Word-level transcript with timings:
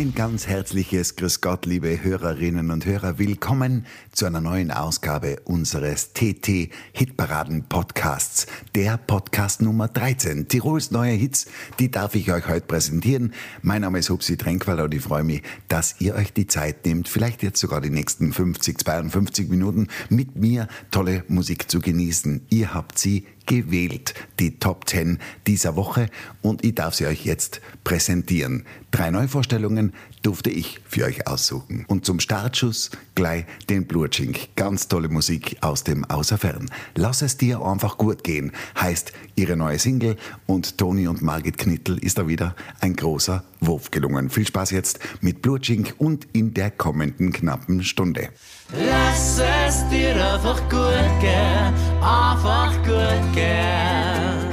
Ein 0.00 0.14
ganz 0.14 0.46
herzliches 0.46 1.16
Grüß 1.16 1.42
Gott, 1.42 1.66
liebe 1.66 2.02
Hörerinnen 2.02 2.70
und 2.70 2.86
Hörer. 2.86 3.18
Willkommen 3.18 3.84
zu 4.12 4.24
einer 4.24 4.40
neuen 4.40 4.70
Ausgabe 4.70 5.40
unseres 5.44 6.14
TT 6.14 6.70
Hitparaden 6.94 7.64
Podcasts. 7.64 8.46
Der 8.74 8.96
Podcast 8.96 9.60
Nummer 9.60 9.88
13. 9.88 10.48
Tirols 10.48 10.90
neue 10.90 11.12
Hits, 11.12 11.48
die 11.78 11.90
darf 11.90 12.14
ich 12.14 12.32
euch 12.32 12.48
heute 12.48 12.66
präsentieren. 12.66 13.34
Mein 13.60 13.82
Name 13.82 13.98
ist 13.98 14.08
Hupsi 14.08 14.38
Trenkwalder 14.38 14.84
und 14.84 14.94
ich 14.94 15.02
freue 15.02 15.22
mich, 15.22 15.42
dass 15.68 16.00
ihr 16.00 16.14
euch 16.14 16.32
die 16.32 16.46
Zeit 16.46 16.86
nehmt, 16.86 17.06
vielleicht 17.06 17.42
jetzt 17.42 17.60
sogar 17.60 17.82
die 17.82 17.90
nächsten 17.90 18.32
50, 18.32 18.78
52 18.78 19.50
Minuten 19.50 19.88
mit 20.08 20.34
mir 20.34 20.66
tolle 20.90 21.24
Musik 21.28 21.70
zu 21.70 21.78
genießen. 21.80 22.46
Ihr 22.48 22.72
habt 22.72 22.98
sie 22.98 23.26
gewählt, 23.46 24.14
die 24.38 24.58
Top 24.58 24.88
10 24.88 25.18
dieser 25.46 25.76
Woche 25.76 26.08
und 26.42 26.64
ich 26.64 26.74
darf 26.74 26.94
sie 26.94 27.06
euch 27.06 27.24
jetzt 27.24 27.60
präsentieren. 27.84 28.64
Drei 28.90 29.10
Neuvorstellungen 29.10 29.92
durfte 30.22 30.50
ich 30.50 30.80
für 30.86 31.04
euch 31.04 31.26
aussuchen. 31.26 31.84
Und 31.86 32.04
zum 32.04 32.20
Startschuss 32.20 32.90
gleich 33.14 33.44
den 33.68 33.86
Blutschink. 33.86 34.56
Ganz 34.56 34.88
tolle 34.88 35.08
Musik 35.08 35.56
aus 35.60 35.84
dem 35.84 36.04
Außerfern. 36.04 36.70
Lass 36.94 37.22
es 37.22 37.36
dir 37.36 37.62
einfach 37.62 37.98
gut 37.98 38.24
gehen, 38.24 38.52
heißt 38.80 39.12
ihre 39.36 39.56
neue 39.56 39.78
Single 39.78 40.16
und 40.46 40.78
Toni 40.78 41.06
und 41.06 41.22
Margit 41.22 41.58
Knittel 41.58 41.98
ist 41.98 42.18
da 42.18 42.26
wieder 42.26 42.54
ein 42.80 42.94
großer 42.94 43.44
Wurf 43.60 43.90
gelungen. 43.90 44.30
Viel 44.30 44.46
Spaß 44.46 44.70
jetzt 44.70 44.98
mit 45.20 45.42
Blutschink 45.42 45.94
und 45.98 46.26
in 46.32 46.54
der 46.54 46.70
kommenden 46.70 47.32
knappen 47.32 47.84
Stunde. 47.84 48.30
Lass 48.72 49.40
es 49.66 49.88
dir 49.88 50.14
einfach 50.14 50.60
gut 50.68 51.20
gehen, 51.20 51.74
einfach 52.00 52.72
gut 52.84 53.34
gehen. 53.34 54.46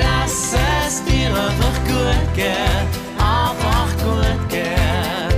Lass 0.00 0.54
es 0.86 1.04
dir 1.04 1.28
einfach 1.28 1.78
gut 1.86 2.34
gehen, 2.34 2.86
einfach 3.18 3.90
gut 4.02 4.48
gehen. 4.48 5.34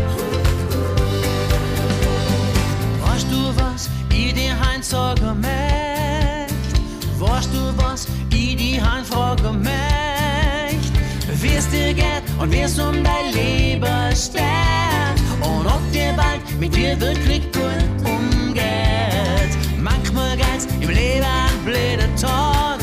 Weißt 3.05 3.27
du 3.29 3.53
was, 3.57 3.91
ich 4.11 4.33
dir 4.33 4.55
heim 4.61 4.83
sagen 4.83 5.41
möcht? 5.41 7.19
Weißt 7.19 7.51
du 7.53 7.83
was, 7.83 8.07
ich 8.31 8.57
dir 8.57 8.81
heim 8.81 9.05
fragen 9.05 9.61
möcht? 9.61 10.93
Wie 11.43 11.57
es 11.57 11.69
dir 11.69 11.93
geht 11.93 12.23
und 12.39 12.53
wie 12.53 12.61
es 12.61 12.79
um 12.79 12.95
dein 13.03 13.33
Leben 13.33 14.15
steht 14.15 14.56
mit 16.59 16.75
dir 16.75 16.99
wirklich 17.01 17.43
gut 17.53 17.85
umgeht. 18.05 19.53
Manchmal 19.79 20.37
geht's 20.37 20.67
im 20.81 20.91
Leben 20.91 21.25
ein 21.25 21.65
blöder 21.65 22.15
Tag, 22.21 22.79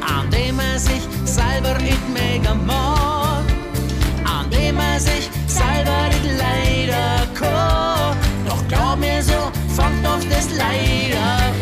an 0.00 0.30
dem 0.30 0.56
man 0.56 0.78
sich 0.78 1.02
selber 1.24 1.74
nicht 1.78 2.08
mega 2.12 2.54
mag, 2.54 3.44
an 4.24 4.50
dem 4.50 4.76
man 4.76 5.00
sich 5.00 5.28
selber 5.46 6.08
nicht 6.08 6.38
leider 6.38 7.26
kann. 7.34 8.16
Doch 8.46 8.66
glaub 8.68 8.98
mir 8.98 9.22
so, 9.22 9.50
fängt 9.74 10.06
oft 10.06 10.30
das 10.30 10.48
Leider 10.56 11.20
an. 11.20 11.54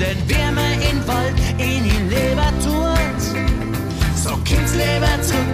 Denn 0.00 0.18
wer 0.26 0.52
man 0.52 0.74
in 0.90 1.06
Wald 1.06 1.34
in 1.58 1.84
die 1.84 2.14
Leber 2.14 2.50
tut, 2.62 3.22
so 4.16 4.30
kommt's 4.30 4.74
lieber 4.74 5.22
zurück, 5.22 5.53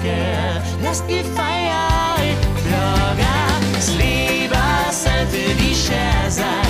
gut 0.00 0.02
gehen. 0.02 0.62
Lass 0.82 1.04
die 1.06 1.22
Feier 1.36 2.16
plagen, 2.66 3.74
das 3.74 3.90
Leben 3.96 4.54
sollte 4.90 5.54
die 5.58 5.74
Share 5.74 6.30
sein, 6.30 6.69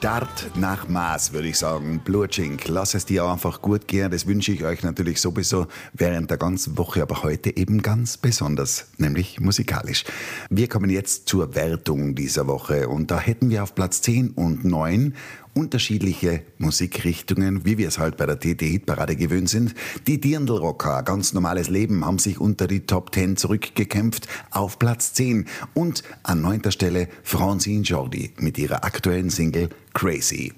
Start 0.00 0.52
nach 0.56 0.88
Maß, 0.88 1.34
würde 1.34 1.48
ich 1.48 1.58
sagen. 1.58 2.00
Blutschink, 2.02 2.68
lass 2.68 2.94
es 2.94 3.04
dir 3.04 3.24
einfach 3.24 3.60
gut 3.60 3.86
gehen. 3.86 4.10
Das 4.10 4.26
wünsche 4.26 4.50
ich 4.50 4.64
euch 4.64 4.82
natürlich 4.82 5.20
sowieso 5.20 5.66
während 5.92 6.30
der 6.30 6.38
ganzen 6.38 6.78
Woche, 6.78 7.02
aber 7.02 7.22
heute 7.22 7.54
eben 7.54 7.82
ganz 7.82 8.16
besonders, 8.16 8.86
nämlich 8.96 9.40
musikalisch. 9.40 10.04
Wir 10.48 10.68
kommen 10.68 10.88
jetzt 10.88 11.28
zur 11.28 11.54
Wertung 11.54 12.14
dieser 12.14 12.46
Woche 12.46 12.88
und 12.88 13.10
da 13.10 13.20
hätten 13.20 13.50
wir 13.50 13.62
auf 13.62 13.74
Platz 13.74 14.00
10 14.00 14.30
und 14.30 14.64
9 14.64 15.14
unterschiedliche 15.54 16.42
Musikrichtungen, 16.58 17.64
wie 17.64 17.78
wir 17.78 17.88
es 17.88 17.98
halt 17.98 18.16
bei 18.16 18.26
der 18.26 18.38
TT-Hitparade 18.38 19.16
gewöhnt 19.16 19.48
sind. 19.48 19.74
Die 20.06 20.20
Dirndl-Rocker, 20.20 21.02
ganz 21.02 21.32
normales 21.32 21.68
Leben, 21.68 22.04
haben 22.04 22.18
sich 22.18 22.40
unter 22.40 22.66
die 22.66 22.80
Top 22.80 23.14
10 23.14 23.36
zurückgekämpft 23.36 24.28
auf 24.50 24.78
Platz 24.78 25.12
10 25.14 25.46
und 25.74 26.02
an 26.22 26.40
neunter 26.40 26.70
Stelle 26.70 27.08
Francine 27.22 27.82
Jordi 27.82 28.32
mit 28.38 28.58
ihrer 28.58 28.84
aktuellen 28.84 29.30
Single 29.30 29.70
Crazy. 29.92 30.52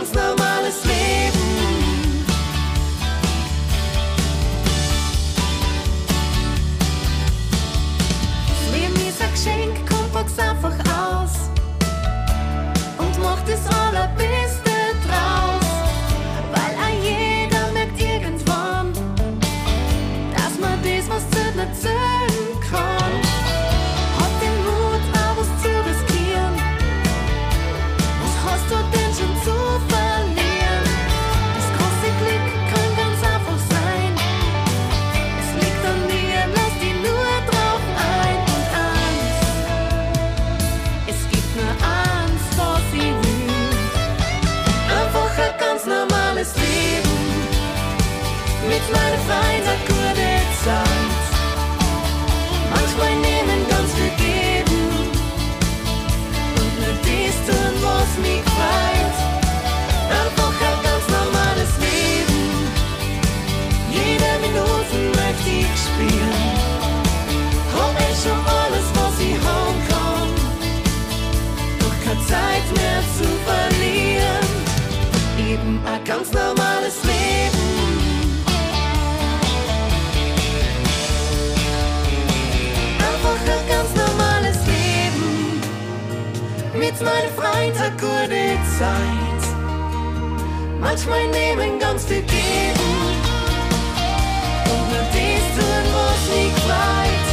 Eben 0.00 0.16
ein 0.16 0.37
Eben 75.60 75.80
ein 75.86 76.04
ganz 76.04 76.32
normales 76.32 77.02
Leben. 77.04 77.58
Einfach 82.98 83.40
ein 83.44 83.68
ganz 83.68 83.90
normales 83.94 84.56
Leben. 84.66 85.60
Mit 86.74 87.00
meiner 87.00 87.32
Freizeit 87.36 87.98
gute 87.98 88.58
Zeit. 88.78 89.44
Manchmal 90.80 91.26
nehmen, 91.28 91.78
ganz 91.78 92.04
viel 92.04 92.22
geben. 92.22 92.90
Und 94.64 94.88
nur 94.90 95.04
das 95.12 95.44
tun, 95.56 95.84
was 95.94 96.22
nicht 96.34 96.54
gefällt. 96.54 97.28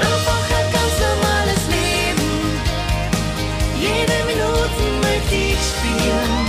Einfach 0.00 0.44
ein 0.58 0.72
ganz 0.72 0.94
normales 1.06 1.62
Leben. 1.76 2.30
Jede 3.80 4.24
Minute 4.26 4.82
möchte 5.02 5.34
ich 5.34 5.58
spielen. 5.58 6.47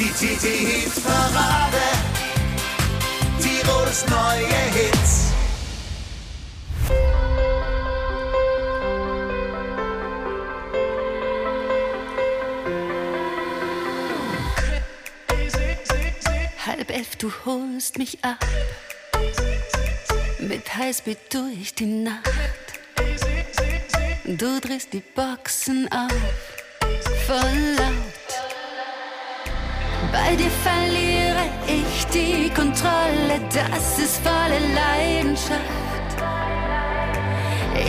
Die 0.00 0.08
TT-Hit-Parade. 0.08 1.76
Tirols 3.38 4.06
neue 4.08 4.46
Hits. 4.72 5.29
Du 17.20 17.30
holst 17.44 17.98
mich 17.98 18.18
ab. 18.24 18.44
Mit 20.38 20.74
Highspeed 20.74 21.18
durch 21.30 21.74
die 21.74 21.86
Nacht. 21.86 22.24
Du 24.24 24.60
drehst 24.60 24.92
die 24.92 25.02
Boxen 25.14 25.88
auf, 25.92 26.12
voll 27.26 27.58
laut. 27.76 28.28
Bei 30.12 30.34
dir 30.34 30.50
verliere 30.62 31.44
ich 31.66 32.06
die 32.06 32.48
Kontrolle, 32.50 33.40
das 33.52 33.98
ist 33.98 34.20
volle 34.22 34.58
Leidenschaft. 34.74 35.60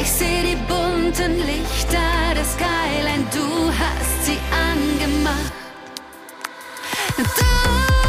Ich 0.02 0.12
sehe 0.12 0.44
die 0.44 0.58
bunten 0.68 1.38
Lichter, 1.46 2.36
das 2.36 2.54
Skyline, 2.54 3.26
du 3.32 3.72
hast 3.80 4.26
sie 4.26 4.40
angemacht. 4.52 5.54
Du 7.18 8.01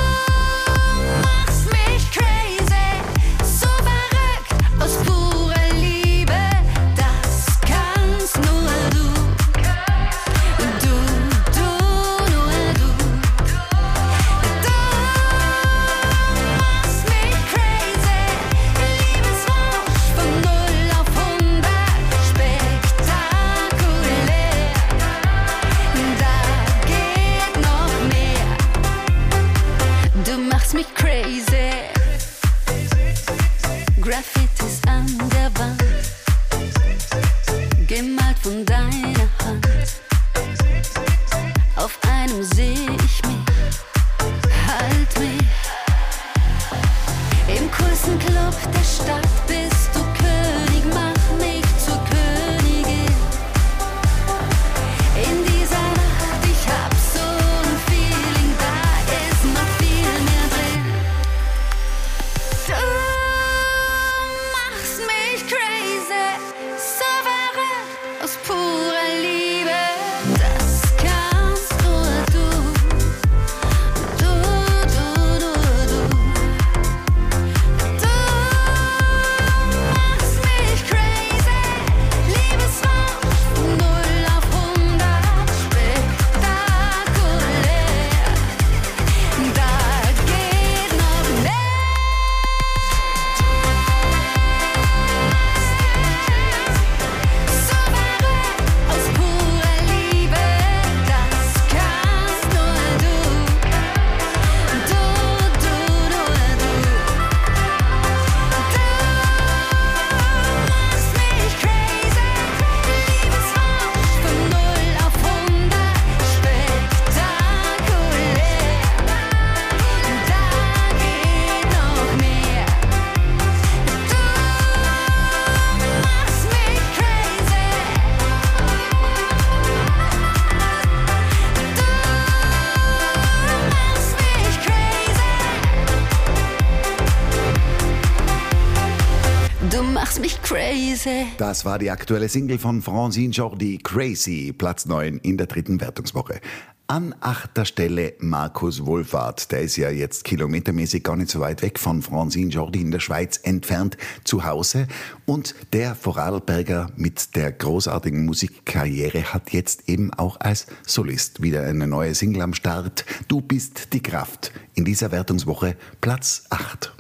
Das 141.53 141.67
war 141.67 141.79
die 141.79 141.91
aktuelle 141.91 142.31
Single 142.31 142.59
von 142.59 142.81
Francine 142.81 143.31
Jordi, 143.31 143.77
Crazy, 143.77 144.55
Platz 144.57 144.87
9 144.87 145.19
in 145.19 145.37
der 145.37 145.47
dritten 145.47 145.83
Wertungswoche. 145.83 146.41
An 146.87 147.15
achter 147.21 147.67
Stelle 147.67 148.15
Markus 148.21 148.87
Wohlfahrt. 148.87 149.53
Der 149.53 149.61
ist 149.61 149.77
ja 149.77 149.91
jetzt 149.91 150.25
kilometermäßig 150.25 151.05
gar 151.05 151.15
nicht 151.15 151.31
so 151.31 151.41
weit 151.41 151.61
weg 151.61 151.79
von 151.79 152.01
Francine 152.01 152.49
Jordi 152.49 152.81
in 152.81 152.91
der 152.91 153.01
Schweiz 153.01 153.39
entfernt 153.43 153.99
zu 154.25 154.47
Hause. 154.47 154.89
Und 155.27 155.55
der 155.75 155.95
Vorarlberger 155.95 156.91
mit 156.97 157.37
der 157.37 157.53
großartigen 157.53 158.25
Musikkarriere 158.25 159.35
hat 159.35 159.53
jetzt 159.53 159.91
eben 159.91 160.11
auch 160.15 160.41
als 160.41 160.67
Solist 160.87 161.43
wieder 161.43 161.65
eine 161.65 161.87
neue 161.87 162.15
Single 162.15 162.41
am 162.41 162.55
Start. 162.55 163.05
Du 163.29 163.43
bist 163.43 163.93
die 163.93 164.03
Kraft. 164.03 164.53
In 164.73 164.87
dieser 164.87 165.13
Wertungswoche 165.13 165.77
Platz 166.01 166.45
8. 166.49 166.95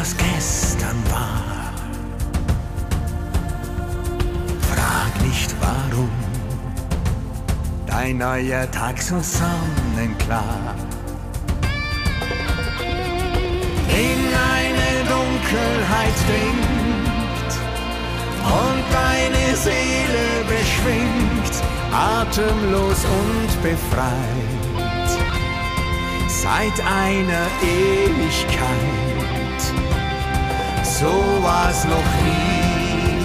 was 0.00 0.16
gestern 0.16 0.98
war. 1.10 1.72
Frag 4.70 5.12
nicht 5.26 5.50
warum 5.60 6.10
dein 7.86 8.18
neuer 8.18 8.70
Tag 8.70 9.02
so 9.02 9.16
sonnenklar 9.20 10.74
in 14.04 14.20
eine 14.54 14.90
Dunkelheit 15.14 16.16
dringt 16.28 17.52
und 18.62 18.84
deine 19.02 19.46
Seele 19.66 20.26
beschwingt, 20.54 21.54
atemlos 21.92 23.00
und 23.20 23.62
befreit 23.62 25.02
seit 26.28 26.78
einer 26.86 27.46
Ewigkeit. 27.62 29.07
So 31.00 31.06
war's 31.44 31.84
noch 31.84 32.10
nie. 32.24 33.18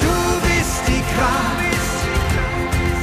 Du 0.00 0.16
bist 0.46 0.82
die 0.86 1.02
Kraft, 1.12 1.96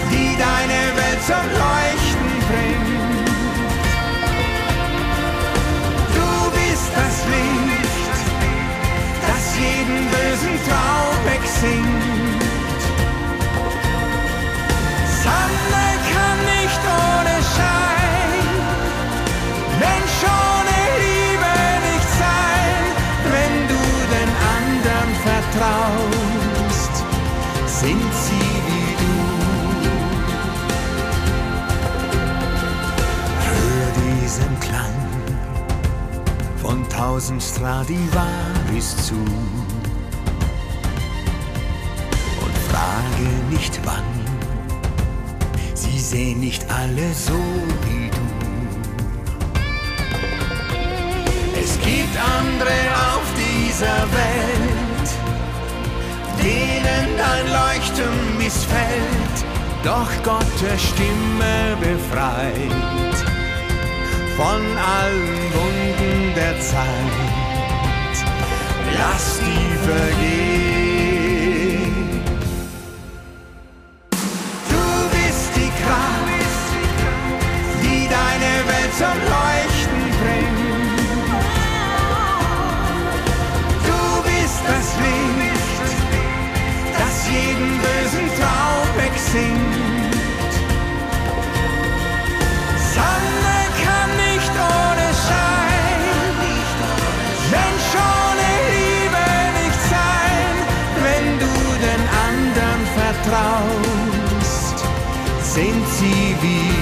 die 0.09 0.37
deine 0.45 0.81
Welt 0.95 1.21
zum 1.27 1.45
Leuchten 1.63 2.31
bringt. 2.47 3.27
Du 6.15 6.31
bist 6.57 6.89
das 6.95 7.15
Licht, 7.33 8.17
das 9.27 9.43
jeden 9.59 9.99
bösen 10.13 10.55
Traum 10.69 11.17
wegsingt. 11.25 12.43
Sonne 15.21 15.88
tausend 37.09 37.41
Stradivaris 37.41 38.95
zu 39.07 39.15
und 42.43 42.55
frage 42.69 43.29
nicht 43.49 43.79
wann. 43.83 44.03
Sie 45.73 45.99
sehen 45.99 46.39
nicht 46.39 46.63
alle 46.69 47.11
so 47.13 47.39
wie 47.85 48.11
du. 48.11 48.27
Es 51.59 51.79
gibt 51.79 52.15
andere 52.37 52.77
auf 53.13 53.27
dieser 53.43 54.01
Welt, 54.21 55.09
denen 56.43 57.07
dein 57.17 57.45
Leuchten 57.59 58.37
missfällt, 58.37 59.37
doch 59.83 60.11
Gottes 60.23 60.81
Stimme 60.89 61.75
befreit 61.81 63.17
von 64.37 64.61
allen 64.77 65.53
Wunden 65.55 65.78
der 66.39 66.55
Zeit. 66.61 68.15
Lass 68.97 69.39
die 69.47 69.71
vergehen. 69.89 71.41
Du 74.73 74.85
bist 75.15 75.49
die 75.59 75.71
Kraft, 75.81 76.69
die 77.83 78.03
deine 78.17 78.53
Welt 78.69 78.93
zum 79.01 79.17
Leuchten 79.35 80.01
bringt. 80.21 81.39
Du 83.89 84.01
bist 84.29 84.61
das 84.73 84.87
Licht, 85.05 85.89
das 86.99 87.15
jeden 87.33 87.71
bösen 87.83 88.27
Traum 88.39 88.87
wegsingt. 89.01 89.68
Vertraust, 103.29 104.85
sind 105.41 105.87
sie 105.87 106.35
wie 106.41 106.78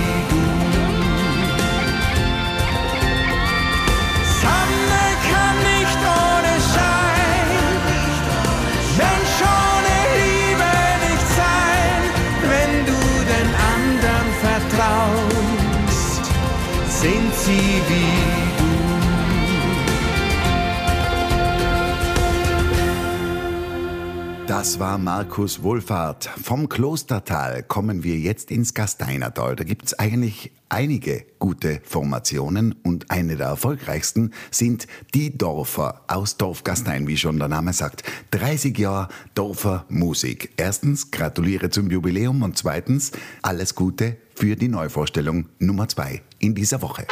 Das 24.57 24.79
war 24.79 24.97
Markus 24.97 25.61
Wohlfahrt. 25.61 26.25
Vom 26.25 26.67
Klostertal 26.67 27.61
kommen 27.61 28.03
wir 28.03 28.17
jetzt 28.17 28.49
ins 28.49 28.73
Gasteinertal. 28.73 29.55
Da 29.55 29.63
gibt's 29.63 29.93
eigentlich 29.93 30.51
einige 30.67 31.27
gute 31.37 31.79
Formationen 31.83 32.73
und 32.81 33.11
eine 33.11 33.35
der 33.35 33.49
erfolgreichsten 33.49 34.33
sind 34.49 34.87
die 35.13 35.37
Dorfer 35.37 36.01
aus 36.07 36.37
Dorfgastein, 36.37 37.07
wie 37.07 37.17
schon 37.17 37.37
der 37.37 37.49
Name 37.49 37.71
sagt. 37.71 38.01
30 38.31 38.75
Jahre 38.79 39.09
Dorfer 39.35 39.85
Musik. 39.89 40.49
Erstens 40.57 41.11
gratuliere 41.11 41.69
zum 41.69 41.91
Jubiläum 41.91 42.41
und 42.41 42.57
zweitens 42.57 43.11
alles 43.43 43.75
Gute 43.75 44.17
für 44.33 44.55
die 44.55 44.69
Neuvorstellung 44.69 45.49
Nummer 45.59 45.87
zwei 45.87 46.23
in 46.39 46.55
dieser 46.55 46.81
Woche. 46.81 47.05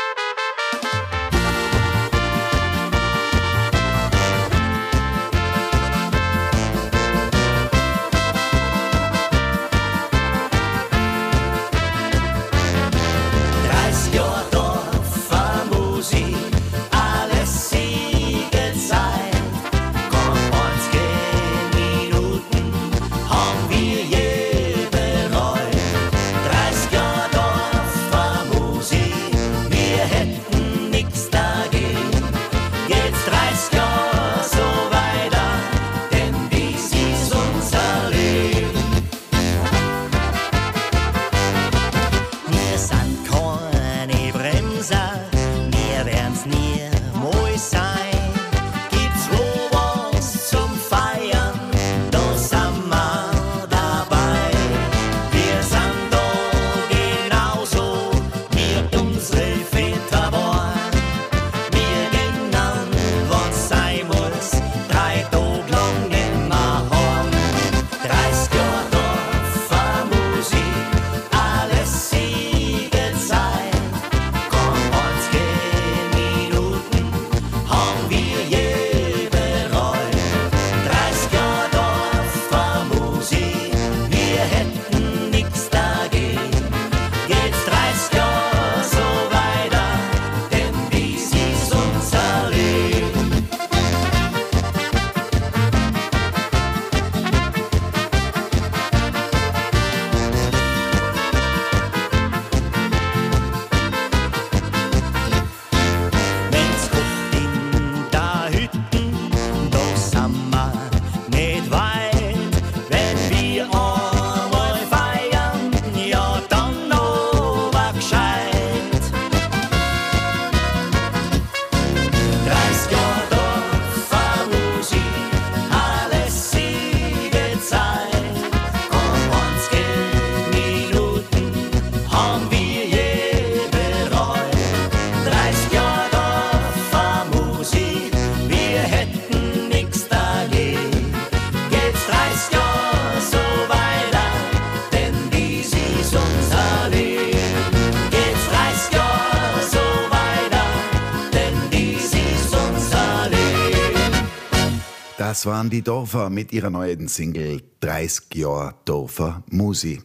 Das 155.46 155.53
waren 155.53 155.70
die 155.70 155.84
Dorfer 155.84 156.31
mit 156.31 156.53
ihrer 156.53 156.72
neuen 156.72 157.08
Single 157.08 157.62
30 157.81 158.34
Jahre 158.34 158.74
Dorfer 158.84 159.44
Musi. 159.51 160.01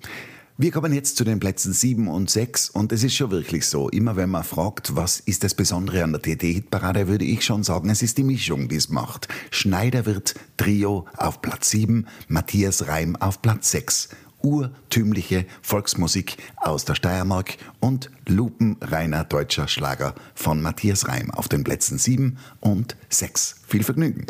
Wir 0.58 0.70
kommen 0.70 0.92
jetzt 0.92 1.16
zu 1.16 1.24
den 1.24 1.40
Plätzen 1.40 1.72
7 1.72 2.08
und 2.08 2.28
6 2.28 2.68
und 2.68 2.92
es 2.92 3.02
ist 3.04 3.14
schon 3.14 3.30
wirklich 3.30 3.64
so, 3.64 3.88
immer 3.88 4.16
wenn 4.16 4.28
man 4.28 4.44
fragt, 4.44 4.96
was 4.96 5.18
ist 5.18 5.42
das 5.42 5.54
Besondere 5.54 6.04
an 6.04 6.12
der 6.12 6.20
TT-Hitparade, 6.20 7.08
würde 7.08 7.24
ich 7.24 7.42
schon 7.42 7.62
sagen, 7.62 7.88
es 7.88 8.02
ist 8.02 8.18
die 8.18 8.22
Mischung, 8.22 8.68
die 8.68 8.76
es 8.76 8.90
macht. 8.90 9.28
Schneider 9.50 10.04
wird 10.04 10.34
Trio 10.58 11.06
auf 11.16 11.40
Platz 11.40 11.70
7, 11.70 12.06
Matthias 12.28 12.86
Reim 12.86 13.16
auf 13.16 13.40
Platz 13.40 13.70
6. 13.70 14.10
Urtümliche 14.42 15.46
Volksmusik 15.62 16.36
aus 16.56 16.84
der 16.84 16.96
Steiermark 16.96 17.56
und 17.78 18.10
lupenreiner 18.28 19.24
deutscher 19.24 19.68
Schlager 19.68 20.14
von 20.34 20.60
Matthias 20.60 21.08
Reim 21.08 21.30
auf 21.30 21.48
den 21.48 21.64
Plätzen 21.64 21.96
7 21.96 22.36
und 22.60 22.94
6. 23.08 23.56
Viel 23.66 23.84
Vergnügen! 23.84 24.26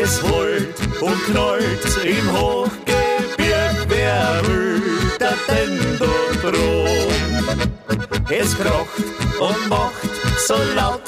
Es 0.00 0.22
heult 0.22 0.76
und 1.00 1.24
knallt 1.24 2.04
im 2.04 2.32
Hochgebirg, 2.32 3.86
wer 3.88 4.42
der 5.18 6.52
rum? 6.52 6.98
Es 8.30 8.56
krocht 8.56 9.40
und 9.40 9.68
macht 9.68 9.92
so 10.46 10.54
laut 10.76 11.02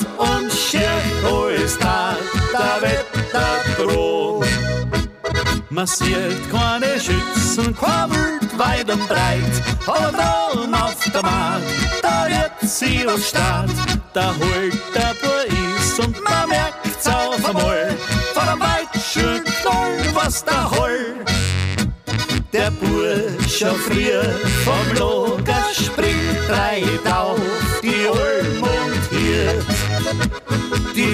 Man 5.80 5.86
sieht 5.86 6.50
keine 6.50 7.00
Schützen, 7.00 7.74
Wild 7.74 8.58
weit 8.58 8.90
und 8.90 9.08
breit, 9.08 9.62
aber 9.86 10.12
drum 10.12 10.74
auf 10.74 11.10
der 11.10 11.22
Markt, 11.22 11.64
da 12.02 12.26
wird 12.28 12.70
sie 12.70 13.08
auf 13.08 13.26
Start, 13.26 13.70
da 14.12 14.34
holt 14.38 14.78
der 14.94 15.14
Bois 15.22 16.04
und 16.04 16.22
man 16.22 16.50
merkt's 16.50 17.06
auf 17.06 17.42
einmal, 17.48 17.96
von 18.34 18.46
einem 18.46 18.60
weitschen 18.60 19.42
Knoll, 19.42 20.14
was 20.14 20.44
da 20.44 20.70
holt. 20.70 21.26
Der 22.52 22.70
Bursche 22.72 23.72
früher 23.88 24.24
vom 24.66 24.94
Lager 24.98 25.64
springt 25.72 26.46
breit 26.46 27.10
auf 27.10 27.40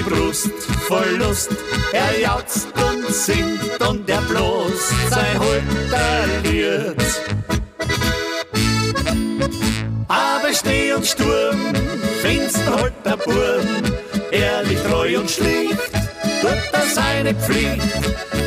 Brust 0.07 0.51
voll 0.87 1.17
Lust, 1.19 1.49
er 1.91 2.19
jauzt 2.19 2.67
und 2.75 3.13
singt 3.13 3.81
und 3.85 4.09
er 4.09 4.21
bloß 4.21 4.89
sein 5.09 5.37
Holterlied. 5.37 6.95
Aber 10.07 10.53
Schnee 10.53 10.93
und 10.93 11.05
Sturm, 11.05 11.73
Finster 12.21 12.81
holt 12.81 12.93
der 13.03 13.17
Burm, 13.17 13.67
ehrlich 14.31 14.79
treu 14.83 15.19
und 15.19 15.29
schlicht, 15.29 15.91
tut 16.41 16.71
er 16.71 16.85
seine 16.93 17.35
Pflicht. 17.35 17.81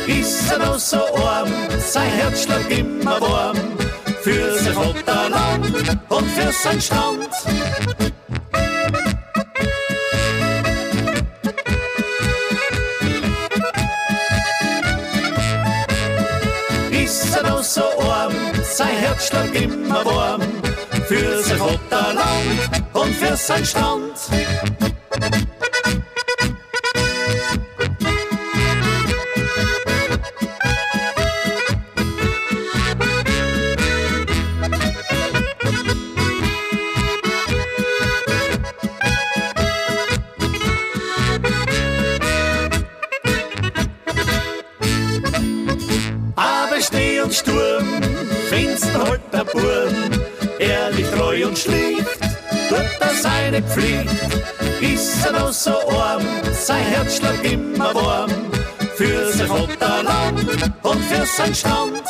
Ist 0.07 0.51
er 0.51 0.57
noch 0.65 0.79
so 0.79 0.97
arm, 1.15 1.49
sein 1.77 2.09
Herz 2.09 2.43
schlägt 2.43 2.71
immer 2.71 3.21
warm, 3.21 3.57
für 4.23 4.57
sein 4.57 4.73
Vaterland 4.73 5.99
und 6.09 6.27
für 6.31 6.51
sein 6.51 6.81
Stand. 6.81 7.29
Schlägt 19.21 19.55
immer 19.55 20.05
warm, 20.05 20.41
für 21.07 21.41
sein 21.41 21.57
Vaterland 21.57 22.83
und 22.93 23.15
für 23.15 23.35
sein 23.35 23.65
Stand. 23.65 24.90
Stand. 61.53 62.03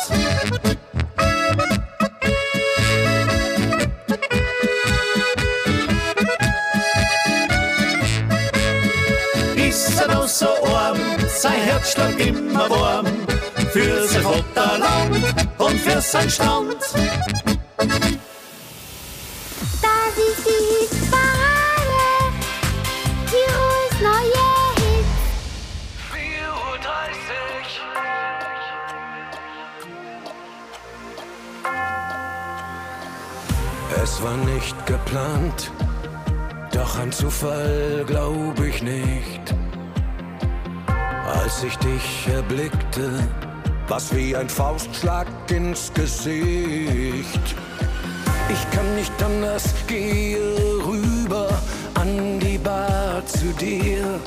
Ist 9.56 10.00
er 10.00 10.08
noch 10.14 10.28
so 10.28 10.46
arm, 10.46 10.98
sein 11.28 11.52
Herz 11.52 11.92
schlägt 11.92 12.20
immer 12.20 12.68
warm, 12.68 13.06
für 13.72 14.06
sein 14.06 14.22
Vaterland 14.22 15.16
und 15.58 15.80
für 15.80 16.00
sein 16.00 16.28
Stand. 16.30 16.71
Ein 44.42 44.48
Faustschlag 44.48 45.28
ins 45.52 45.92
Gesicht. 45.94 47.54
Ich 48.48 48.70
kann 48.72 48.94
nicht 48.96 49.22
anders, 49.22 49.72
gehe 49.86 50.36
rüber 50.84 51.48
an 51.94 52.40
die 52.40 52.58
Bar 52.58 53.24
zu 53.24 53.52
dir 53.52 54.18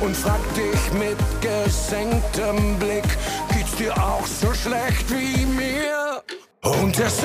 und 0.00 0.16
frag 0.16 0.40
dich 0.54 0.98
mit 0.98 1.18
gesenktem 1.42 2.78
Blick, 2.78 3.04
geht's 3.52 3.76
dir 3.76 3.92
auch 3.92 4.26
so 4.26 4.54
schlecht 4.54 5.10
wie 5.10 5.44
mir? 5.44 6.22
Und 6.62 6.98
es 6.98 7.18
ist 7.18 7.24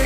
Uhr. 0.00 0.05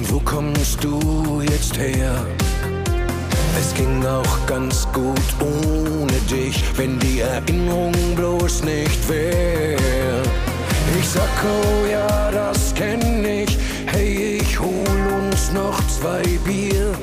Und 0.00 0.12
wo 0.12 0.20
kommst 0.20 0.82
du 0.82 1.42
jetzt 1.42 1.76
her? 1.76 2.26
Es 3.58 3.74
ging 3.74 4.04
auch 4.06 4.46
ganz 4.46 4.88
gut 4.92 5.28
ohne 5.40 6.18
dich, 6.30 6.62
wenn 6.76 6.98
die 7.00 7.20
Erinnerung 7.20 7.92
bloß 8.16 8.64
nicht 8.64 9.08
wär. 9.08 10.22
Ich 10.98 11.08
sag, 11.08 11.28
oh 11.44 11.86
ja, 11.90 12.30
das 12.30 12.74
kenn 12.74 13.24
ich, 13.24 13.58
hey, 13.86 14.38
ich 14.40 14.58
hol 14.58 15.22
uns 15.22 15.52
noch 15.52 15.78
zwei 15.88 16.22
Bier. 16.46 16.94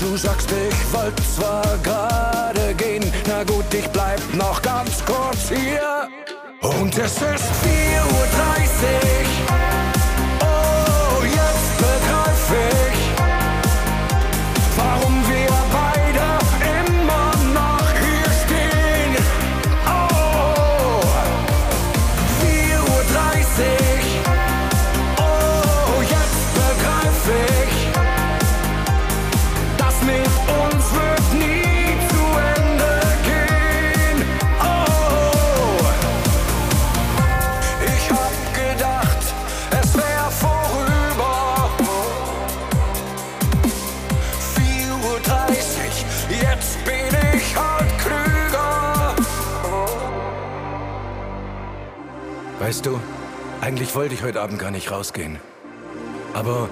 Du 0.00 0.16
sagst, 0.16 0.48
ich 0.50 0.92
wollt 0.92 1.14
zwar 1.36 1.78
gerade 1.84 2.74
gehen, 2.74 3.04
na 3.28 3.44
gut, 3.44 3.72
ich 3.72 3.86
bleib 3.88 4.20
noch 4.34 4.60
ganz 4.62 5.04
kurz 5.04 5.48
hier. 5.48 6.08
Und 6.62 6.98
es 6.98 7.14
ist 7.14 7.22
4.30 7.22 7.32
Uhr. 7.32 9.39
Weißt 52.70 52.86
du, 52.86 53.00
eigentlich 53.60 53.96
wollte 53.96 54.14
ich 54.14 54.22
heute 54.22 54.40
Abend 54.40 54.60
gar 54.60 54.70
nicht 54.70 54.92
rausgehen. 54.92 55.40
Aber 56.34 56.68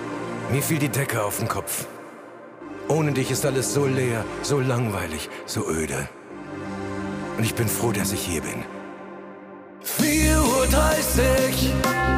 mir 0.53 0.63
fiel 0.63 0.79
die 0.79 0.91
Decke 0.91 1.25
auf 1.25 1.39
den 1.39 1.49
Kopf. 1.49 1.87
Ohne 2.87 3.11
dich 3.11 3.33
ist 3.33 3.45
alles 3.45 3.75
so 3.75 3.85
leer, 3.85 4.25
so 4.43 4.61
langweilig, 4.61 5.29
so 5.45 5.69
öde. 5.69 6.09
Und 7.37 7.43
ich 7.43 7.57
bin 7.57 7.67
froh, 7.67 7.91
dass 7.91 8.13
ich 8.13 8.21
hier 8.21 8.43
bin. 8.43 8.63
4.30 9.83 10.37
Uhr. 10.37 12.18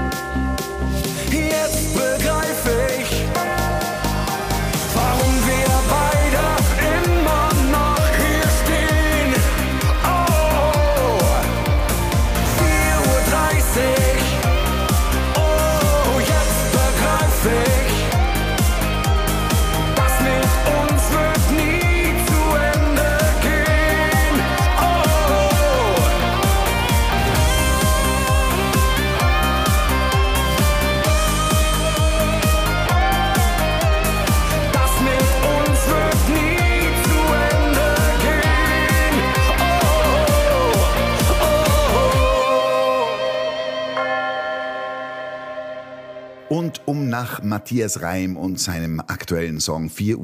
Um 46.91 47.09
nach 47.09 47.45
Matthias 47.45 48.03
Reim 48.03 48.37
und 48.37 48.59
seinem 48.59 48.99
aktuellen 48.99 49.61
Song 49.61 49.87
4.30 49.91 50.17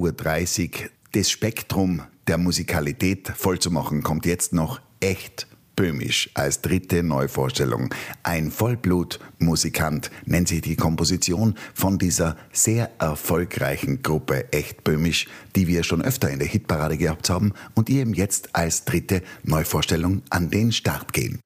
Uhr 0.72 0.90
das 1.12 1.30
Spektrum 1.30 2.02
der 2.26 2.38
Musikalität 2.38 3.28
vollzumachen, 3.28 4.02
kommt 4.02 4.26
jetzt 4.26 4.52
noch 4.52 4.80
echt 4.98 5.46
böhmisch 5.76 6.28
als 6.34 6.62
dritte 6.62 7.04
Neuvorstellung. 7.04 7.94
Ein 8.24 8.50
Vollblutmusikant 8.50 10.10
nennt 10.24 10.48
sich 10.48 10.60
die 10.60 10.74
Komposition 10.74 11.54
von 11.72 11.98
dieser 11.98 12.36
sehr 12.50 12.90
erfolgreichen 12.98 14.02
Gruppe 14.02 14.52
Echt 14.52 14.82
böhmisch, 14.82 15.28
die 15.54 15.68
wir 15.68 15.84
schon 15.84 16.02
öfter 16.02 16.30
in 16.30 16.40
der 16.40 16.48
Hitparade 16.48 16.96
gehabt 16.96 17.30
haben 17.30 17.52
und 17.76 17.86
die 17.86 17.98
eben 17.98 18.12
jetzt 18.12 18.56
als 18.56 18.84
dritte 18.84 19.22
Neuvorstellung 19.44 20.22
an 20.30 20.50
den 20.50 20.72
Start 20.72 21.12
gehen. 21.12 21.38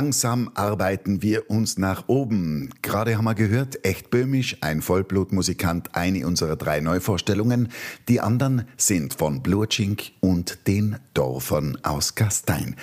Langsam 0.00 0.52
arbeiten 0.54 1.22
wir 1.22 1.50
uns 1.50 1.76
nach 1.76 2.04
oben. 2.06 2.70
Gerade 2.82 3.18
haben 3.18 3.24
wir 3.24 3.34
gehört, 3.34 3.84
echt 3.84 4.10
böhmisch, 4.10 4.58
ein 4.60 4.80
Vollblutmusikant, 4.80 5.96
eine 5.96 6.24
unserer 6.24 6.54
drei 6.54 6.78
Neuvorstellungen. 6.78 7.66
Die 8.06 8.20
anderen 8.20 8.68
sind 8.76 9.14
von 9.14 9.42
Blurchink 9.42 10.12
und 10.20 10.68
den 10.68 10.98
Dorfern 11.14 11.78
aus 11.82 12.14
Gastein. 12.14 12.76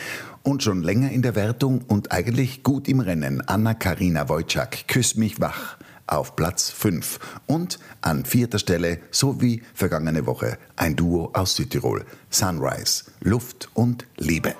Und 0.44 0.62
schon 0.62 0.84
länger 0.84 1.10
in 1.10 1.22
der 1.22 1.36
Wertung 1.36 1.84
und 1.88 2.12
eigentlich 2.12 2.64
gut 2.64 2.90
im 2.90 3.00
Rennen 3.00 3.40
Anna-Karina 3.40 4.28
Wojcik, 4.28 4.90
Küss 4.90 5.16
mich 5.16 5.40
wach 5.40 5.78
auf 6.08 6.36
Platz 6.36 6.70
5 6.70 7.20
und 7.48 7.80
an 8.02 8.26
vierter 8.26 8.60
Stelle, 8.60 9.00
so 9.10 9.42
wie 9.42 9.62
vergangene 9.74 10.26
Woche, 10.26 10.58
ein 10.76 10.98
Duo 10.98 11.32
aus 11.34 11.56
Südtirol, 11.56 12.04
Sunrise, 12.30 13.06
Luft 13.22 13.70
und 13.74 14.06
Liebe. 14.18 14.54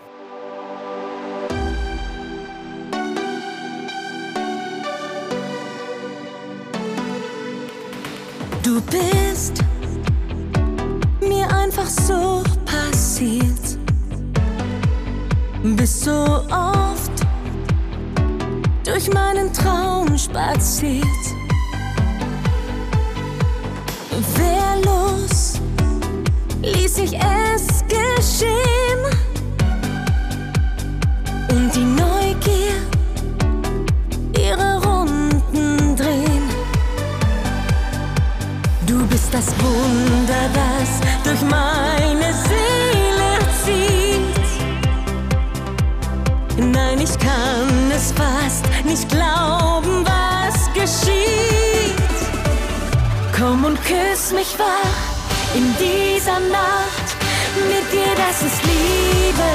Du 8.66 8.82
bist 8.82 9.64
mir 11.22 11.48
einfach 11.56 11.86
so 11.86 12.42
passiert. 12.66 13.78
Bist 15.62 16.02
so 16.02 16.44
oft 16.50 17.12
durch 18.84 19.14
meinen 19.14 19.54
Traum 19.54 20.18
spaziert. 20.18 21.06
Wehrlos 24.36 25.60
ließ 26.64 26.98
ich 26.98 27.14
es 27.14 27.84
geschehen. 27.88 29.06
Und 31.50 31.76
die 31.76 31.86
Neugier 31.86 32.82
ihre 34.36 34.85
das 39.36 39.48
Wunder, 39.60 40.50
das 40.54 40.90
durch 41.26 41.42
meine 41.42 42.34
Seele 42.48 43.32
zieht. 43.66 44.48
Nein, 46.58 47.00
ich 47.02 47.20
kann 47.20 47.92
es 47.94 48.14
fast 48.14 48.64
nicht 48.86 49.10
glauben, 49.10 50.06
was 50.06 50.72
geschieht. 50.74 52.16
Komm 53.38 53.66
und 53.66 53.78
küss 53.84 54.32
mich 54.32 54.58
wach 54.58 55.04
in 55.54 55.76
dieser 55.78 56.40
Nacht. 56.40 57.08
Mit 57.68 57.92
dir, 57.92 58.14
das 58.16 58.42
ist 58.42 58.64
Liebe. 58.64 59.52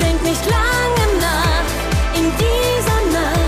Denk 0.00 0.20
nicht 0.24 0.44
lange 0.46 1.04
nach 1.20 2.18
in 2.18 2.32
dieser 2.36 3.00
Nacht. 3.12 3.43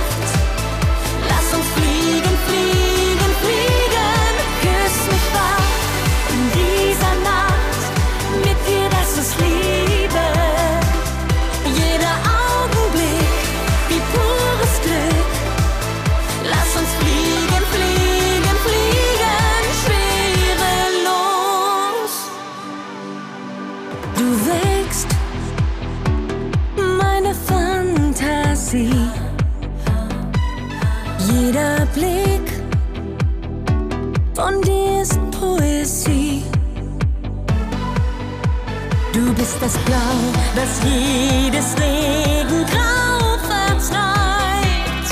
Das 39.66 39.79
Blau, 39.79 40.18
das 40.55 40.81
jedes 40.85 41.74
Regengrau 41.74 43.37
vertreibt. 43.48 45.09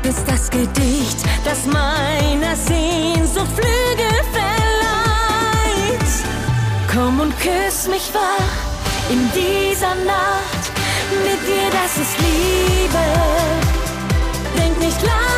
Bist 0.00 0.22
das 0.28 0.48
Gedicht, 0.48 1.18
das 1.44 1.66
meiner 1.66 2.54
Sehnsucht 2.54 3.50
Flügel 3.56 4.16
verleiht. 4.32 6.12
Komm 6.92 7.18
und 7.18 7.34
küss 7.40 7.88
mich 7.88 8.12
wach 8.14 9.10
in 9.10 9.28
dieser 9.32 9.96
Nacht. 9.96 10.64
Mit 11.24 11.40
dir, 11.48 11.70
das 11.72 11.96
ist 12.00 12.16
Liebe. 12.20 13.04
Denk 14.56 14.78
nicht 14.78 15.02
lange 15.02 15.33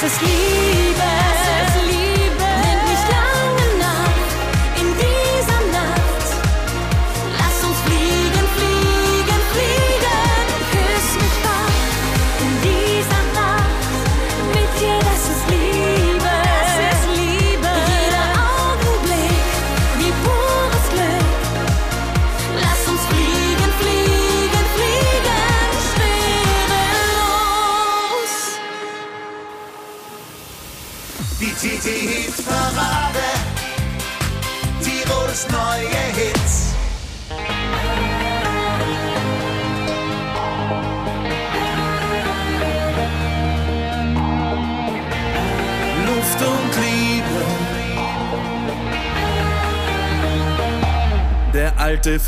dir, 0.00 0.67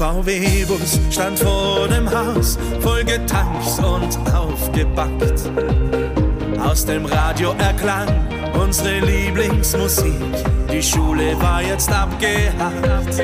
VW-Bus 0.01 0.99
stand 1.11 1.39
vor 1.39 1.87
dem 1.87 2.09
Haus, 2.11 2.57
voll 2.81 3.05
getankt 3.05 3.69
und 3.81 4.35
aufgebackt. 4.35 5.43
Aus 6.59 6.87
dem 6.87 7.05
Radio 7.05 7.55
erklang 7.59 8.09
unsere 8.59 9.01
Lieblingsmusik. 9.01 10.15
Die 10.73 10.83
Schule 10.83 11.39
war 11.43 11.63
jetzt 11.63 11.93
abgehakt. 11.93 13.19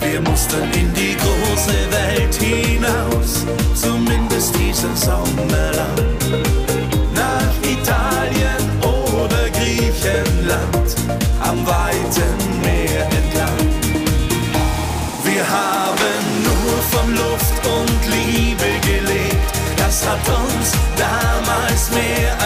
Wir 0.00 0.22
mussten 0.22 0.62
in 0.72 0.90
die 0.94 1.14
große 1.18 1.76
Welt 1.90 2.34
hinaus, 2.36 3.44
zumindest 3.74 4.58
diesen 4.58 4.96
Sommer 4.96 5.70
lang. 5.76 6.41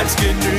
Mehr 0.06 0.12
als 0.12 0.16
genügt. 0.16 0.55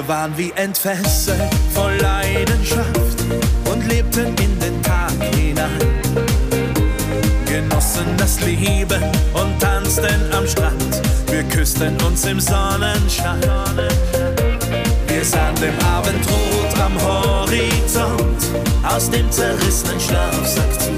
Wir 0.00 0.08
waren 0.08 0.32
wie 0.38 0.50
entfesselt 0.52 1.42
voll 1.74 1.94
Leidenschaft 2.00 3.22
und 3.70 3.86
lebten 3.86 4.28
in 4.28 4.58
den 4.58 4.82
Tag 4.82 5.12
hinein. 5.34 5.78
Genossen 7.44 8.06
das 8.16 8.40
Leben 8.40 9.02
und 9.34 9.60
tanzten 9.60 10.32
am 10.32 10.46
Strand. 10.46 11.02
Wir 11.30 11.42
küssten 11.42 12.00
uns 12.00 12.24
im 12.24 12.40
Sonnenschein. 12.40 13.42
Wir 15.06 15.22
sahen 15.22 15.56
dem 15.56 15.78
Abendrot 15.84 16.80
am 16.82 16.98
Horizont 17.02 18.40
aus 18.82 19.10
dem 19.10 19.30
zerrissenen 19.30 20.00
Schlafsack 20.00 20.80
zu 20.80 20.92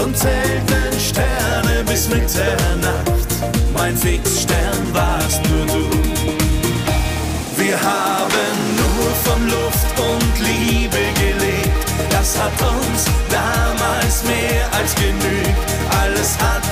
und 0.00 0.16
zählten 0.16 1.00
Sterne 1.00 1.82
bis 1.88 2.08
Mitternacht. 2.08 3.26
Mein 3.74 3.96
Fixstern 3.96 4.94
warst 4.94 5.40
nur 5.50 5.66
du. 5.66 5.75
Wir 7.66 7.82
haben 7.82 8.76
nur 8.76 9.10
von 9.24 9.42
Luft 9.48 9.98
und 9.98 10.38
Liebe 10.38 11.02
gelebt. 11.18 11.86
Das 12.10 12.40
hat 12.40 12.52
uns 12.62 13.06
damals 13.28 14.22
mehr 14.22 14.72
als 14.72 14.94
genügt. 14.94 15.68
Alles 16.00 16.38
hat 16.38 16.62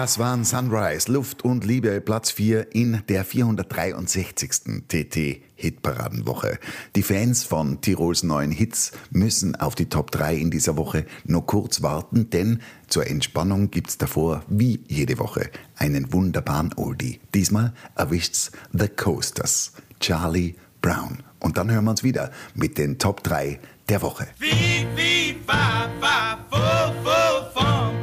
Das 0.00 0.18
waren 0.18 0.46
Sunrise, 0.46 1.12
Luft 1.12 1.44
und 1.44 1.62
Liebe, 1.66 2.00
Platz 2.00 2.30
4 2.30 2.74
in 2.74 3.02
der 3.10 3.22
463. 3.22 4.50
TT 4.88 5.42
Hitparadenwoche. 5.56 6.58
Die 6.96 7.02
Fans 7.02 7.44
von 7.44 7.82
Tirols 7.82 8.22
neuen 8.22 8.50
Hits 8.50 8.92
müssen 9.10 9.56
auf 9.56 9.74
die 9.74 9.90
Top 9.90 10.10
3 10.10 10.36
in 10.36 10.50
dieser 10.50 10.78
Woche 10.78 11.04
nur 11.26 11.44
kurz 11.44 11.82
warten, 11.82 12.30
denn 12.30 12.62
zur 12.88 13.06
Entspannung 13.08 13.70
gibt's 13.70 13.98
davor, 13.98 14.42
wie 14.48 14.82
jede 14.88 15.18
Woche, 15.18 15.50
einen 15.76 16.14
wunderbaren 16.14 16.72
Oldie. 16.76 17.20
Diesmal 17.34 17.74
erwischt's 17.94 18.52
The 18.72 18.88
Coasters, 18.88 19.74
Charlie 20.00 20.54
Brown. 20.80 21.18
Und 21.40 21.58
dann 21.58 21.70
hören 21.70 21.84
wir 21.84 21.90
uns 21.90 22.02
wieder 22.02 22.30
mit 22.54 22.78
den 22.78 22.98
Top 22.98 23.22
3 23.22 23.60
der 23.90 24.00
Woche. 24.00 24.28
Fee, 24.38 24.86
fee, 24.96 25.34
fi, 25.46 25.54
fi, 26.00 26.36
fo, 26.50 26.56
fo, 27.04 27.50
fum. 27.52 28.00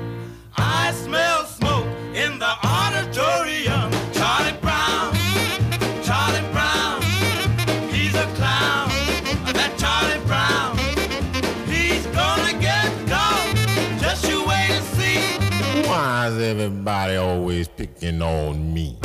Everybody 16.47 17.17
always 17.17 17.67
picking 17.67 18.21
on 18.21 18.73
me? 18.73 18.97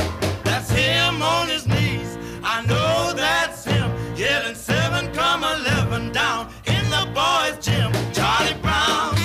That's 0.44 0.70
him 0.70 1.20
on 1.20 1.48
his 1.48 1.66
knees. 1.66 2.16
I 2.44 2.64
know 2.66 3.12
that's 3.16 3.64
him. 3.64 3.90
Yelling 4.16 4.54
seven, 4.54 5.12
come 5.12 5.42
eleven 5.42 6.12
down 6.12 6.52
in 6.66 6.84
the 6.88 7.04
boys' 7.12 7.58
gym. 7.64 7.90
Charlie 8.12 8.54
Brown, 8.62 9.16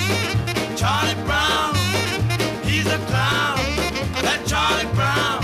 Charlie 0.76 1.22
Brown, 1.26 1.76
he's 2.64 2.88
a 2.88 2.98
clown. 3.06 3.58
That 4.26 4.42
Charlie 4.48 4.92
Brown, 4.96 5.44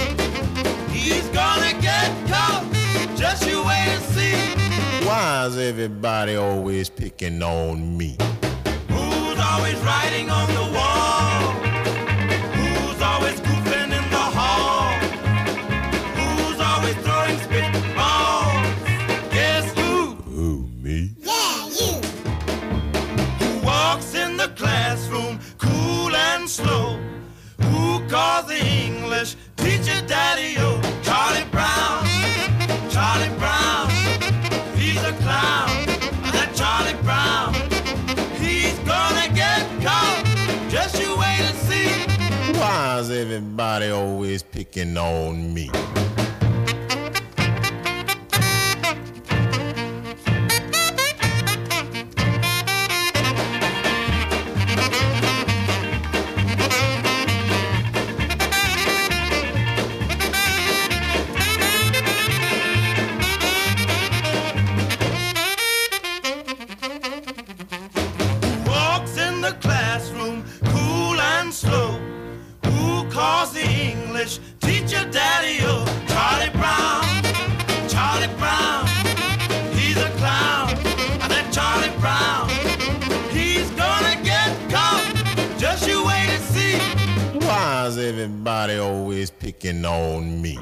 he's 0.89 1.27
gonna 1.29 1.79
get 1.79 2.09
caught. 2.27 2.65
Just 3.15 3.47
you 3.47 3.63
wait 3.63 3.87
and 3.95 4.03
see. 4.15 5.05
Why 5.05 5.45
is 5.45 5.57
everybody 5.57 6.35
always 6.37 6.89
picking 6.89 7.43
on 7.43 7.95
me? 7.95 8.17
Who's 8.89 9.39
always 9.39 9.77
writing 9.81 10.31
on 10.31 10.47
the 10.55 10.67
wall? 10.75 11.72
Everybody 43.33 43.89
always 43.89 44.43
picking 44.43 44.97
on 44.97 45.53
me? 45.53 45.69
Calls 73.23 73.53
the 73.53 73.65
English 73.91 74.39
teacher 74.59 75.03
daddy 75.09 75.55
o? 75.61 75.75
Charlie 76.13 76.53
Brown, 76.61 77.03
Charlie 77.93 78.33
Brown, 78.41 78.83
he's 79.77 79.95
a 79.95 80.09
clown. 80.19 80.67
That 81.31 81.45
Charlie 81.55 81.95
Brown, 82.03 82.49
he's 83.37 83.69
gonna 83.83 84.15
get 84.31 84.49
caught. 84.75 85.05
Just 85.57 85.87
you 85.87 86.05
wait 86.05 86.27
and 86.35 86.43
see. 86.53 86.75
Why 87.45 87.87
is 87.87 87.97
everybody 87.97 88.77
always 88.77 89.31
picking 89.31 89.85
on 89.85 90.41
me? 90.41 90.57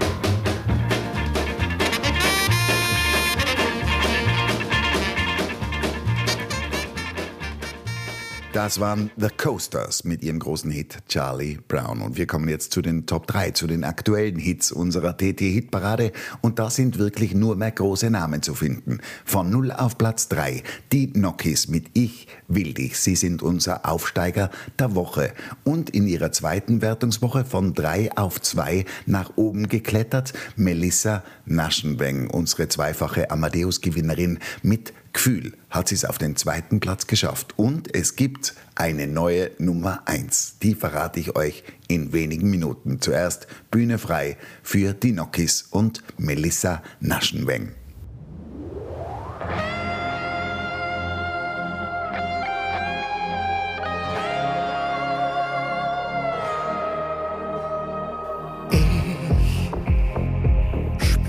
Das 8.53 8.81
waren 8.81 9.09
The 9.15 9.29
Coasters 9.37 10.03
mit 10.03 10.23
ihrem 10.23 10.39
großen 10.39 10.71
Hit 10.71 10.97
Charlie 11.07 11.57
Brown. 11.69 12.01
Und 12.01 12.17
wir 12.17 12.27
kommen 12.27 12.49
jetzt 12.49 12.73
zu 12.73 12.81
den 12.81 13.05
Top 13.05 13.25
3, 13.27 13.51
zu 13.51 13.65
den 13.65 13.85
aktuellen 13.85 14.37
Hits 14.37 14.73
unserer 14.73 15.15
TT-Hitparade. 15.15 16.11
Und 16.41 16.59
da 16.59 16.69
sind 16.69 16.97
wirklich 16.97 17.33
nur 17.33 17.55
mehr 17.55 17.71
große 17.71 18.09
Namen 18.09 18.41
zu 18.41 18.53
finden. 18.53 18.99
Von 19.23 19.49
0 19.49 19.71
auf 19.71 19.97
Platz 19.97 20.27
3, 20.27 20.63
die 20.91 21.13
Nokis 21.15 21.69
mit 21.69 21.91
Ich 21.93 22.27
will 22.49 22.73
dich. 22.73 22.99
Sie 22.99 23.15
sind 23.15 23.41
unser 23.41 23.85
Aufsteiger 23.89 24.51
der 24.77 24.95
Woche. 24.95 25.31
Und 25.63 25.89
in 25.89 26.05
ihrer 26.05 26.33
zweiten 26.33 26.81
Wertungswoche 26.81 27.45
von 27.45 27.73
3 27.73 28.17
auf 28.17 28.41
2 28.41 28.83
nach 29.05 29.31
oben 29.37 29.69
geklettert, 29.69 30.33
Melissa 30.57 31.23
Naschenweng, 31.45 32.29
unsere 32.29 32.67
zweifache 32.67 33.31
Amadeus-Gewinnerin 33.31 34.39
mit 34.61 34.91
Gefühl 35.14 35.53
hat 35.70 35.89
sie 35.89 35.95
es 35.95 36.05
auf 36.05 36.18
den 36.18 36.36
zweiten 36.36 36.80
Platz 36.80 37.07
geschafft. 37.07 37.53
Und 37.57 37.93
es 37.93 38.16
gibt 38.16 38.53
eine 38.76 39.07
neue 39.07 39.51
Nummer 39.57 40.03
1. 40.05 40.59
Die 40.62 40.76
verrate 40.76 41.20
ich 41.20 41.36
euch 41.36 41.64
in 41.88 42.14
wenigen 42.14 42.49
Minuten. 42.49 43.01
Zuerst 43.01 43.47
Bühne 43.70 43.97
frei 43.97 44.38
für 44.64 44.93
die 44.93 45.12
Nokis 45.12 45.68
und 45.70 46.03
Melissa 46.18 46.82
Naschenweng. 46.99 47.74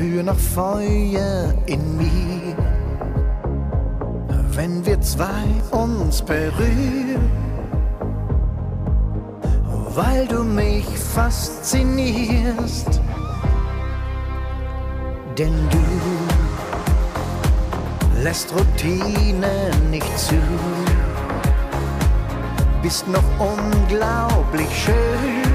spür 0.03 0.23
noch 0.23 0.39
Feuer 0.39 1.55
in 1.67 1.97
mir, 1.97 2.82
wenn 4.55 4.85
wir 4.85 5.01
zwei 5.01 5.45
uns 5.71 6.21
berühren, 6.21 7.31
weil 9.95 10.27
du 10.27 10.45
mich 10.45 10.85
faszinierst, 11.15 13.01
denn 15.39 15.55
du 15.71 15.83
lässt 18.23 18.53
Routine 18.55 19.71
nicht 19.91 20.19
zu, 20.19 20.35
bist 22.83 23.09
noch 23.09 23.25
unglaublich 23.39 24.69
schön. 24.85 25.53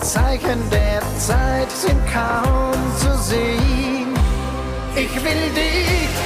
Zeichen 0.00 0.60
der 0.70 1.02
Zeit 1.18 1.70
sind 1.70 2.00
kaum 2.12 2.74
zu 2.96 3.12
sehen. 3.18 4.14
Ich 4.94 5.14
will 5.16 5.50
dich 5.54 6.17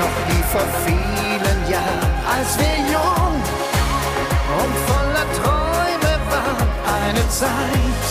noch 0.00 0.16
wie 0.28 0.42
vor 0.52 0.66
vielen 0.86 1.60
Jahren, 1.68 2.14
als 2.34 2.50
wir 2.60 2.76
jung 2.94 3.34
und 4.60 4.74
voller 4.90 5.26
Träume 5.38 6.12
waren. 6.32 6.68
Eine 7.02 7.24
Zeit, 7.28 8.06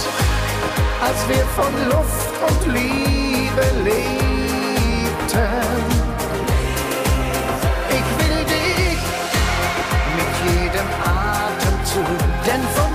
als 1.08 1.20
wir 1.32 1.46
von 1.58 1.74
Luft 1.94 2.34
und 2.48 2.62
Liebe 2.78 3.66
lebten. 3.90 4.20
Ich 7.98 8.08
will 8.20 8.40
dich 8.56 9.02
mit 10.18 10.32
jedem 10.48 10.90
Atemzug, 11.04 12.20
denn 12.46 12.64
von 12.76 12.89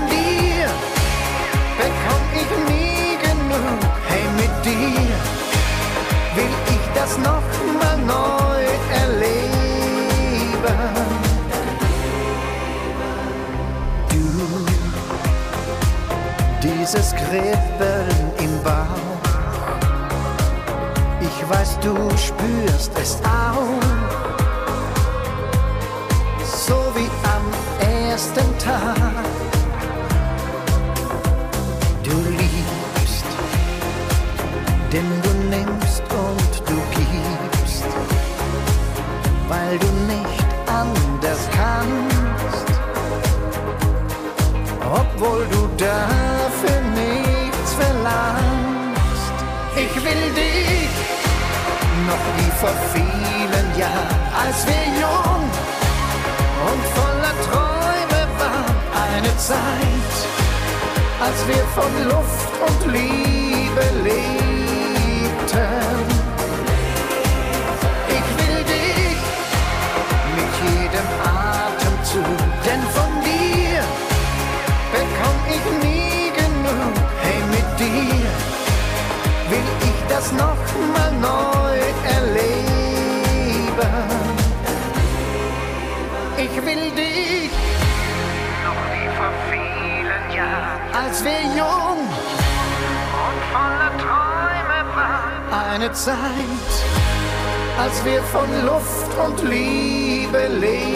dieses 16.95 17.15
Kribbeln 17.15 18.33
im 18.39 18.63
Bauch, 18.63 18.75
ich 21.21 21.51
weiß, 21.51 21.79
du 21.81 21.95
spürst 22.17 22.93
es 23.01 23.19
auch. 23.25 23.83
So 26.45 26.77
wie 26.95 27.11
am 27.35 28.11
ersten 28.11 28.59
Tag. 28.59 29.25
Du 32.03 32.17
liebst, 32.31 33.25
denn 34.93 35.11
du 35.23 35.31
nimmst 35.57 36.03
und 36.11 36.69
du 36.69 36.77
gibst, 36.95 37.85
weil 39.49 39.79
du 39.79 39.87
nicht 40.07 40.47
anders 40.67 41.49
kannst, 41.53 42.81
obwohl 44.81 45.47
du 45.51 45.65
dafür 46.65 46.81
nichts 46.95 47.73
verlangst. 47.75 49.35
Ich 49.77 49.95
will 49.97 50.33
dich 50.35 50.89
noch 52.07 52.25
wie 52.37 52.51
vor 52.61 52.75
vielen 52.93 53.79
Jahren, 53.79 54.21
als 54.45 54.67
wir 54.67 54.85
jung 55.01 55.45
und 56.71 56.85
voller 56.97 57.35
Träume 57.49 58.27
waren, 58.39 58.77
eine 59.13 59.37
Zeit 59.37 60.15
als 61.21 61.47
wir 61.49 61.65
von 61.75 62.09
Luft 62.09 62.53
und 62.67 62.93
Liebe 62.93 64.03
lebten. 64.03 64.54
Das 80.15 80.31
noch 80.33 80.65
mal 80.95 81.13
neu 81.31 81.79
erleben. 82.17 82.55
Ich 86.37 86.55
will 86.67 86.91
dich 87.03 87.51
noch 88.67 88.83
wie 88.93 89.09
vor 89.19 89.33
vielen 89.51 90.27
Jahren, 90.37 90.81
als 91.03 91.25
wir 91.25 91.43
jung 91.61 91.99
und 93.25 93.41
voller 93.55 93.93
Träume 94.05 94.81
waren. 94.95 95.73
Eine 95.73 95.91
Zeit, 95.93 96.73
als 97.83 98.05
wir 98.05 98.23
von 98.35 98.49
Luft 98.65 99.13
und 99.27 99.39
Liebe 99.49 100.47
lebten. 100.47 100.95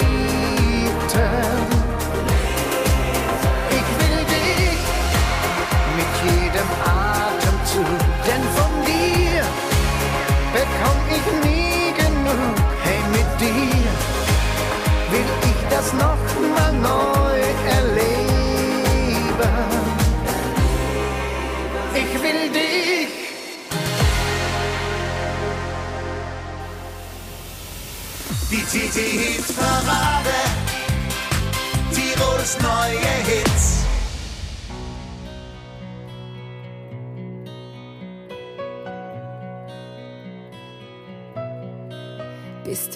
Dir 13.38 13.90
will 15.10 15.30
ich 15.50 15.60
das 15.70 15.92
noch 15.92 16.24
mal 16.54 16.72
neu 16.72 17.40
erleben. 17.76 18.28
Ich 21.94 22.22
will 22.22 22.50
dich. 22.50 23.08
Die 28.50 28.62
TT-Hit-Parade, 28.62 30.38
Tirols 31.92 32.56
neue 32.60 33.14
Hits. 33.26 33.77